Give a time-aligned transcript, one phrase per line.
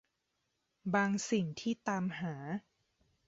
[0.93, 2.35] บางสิ่งที่ตามหา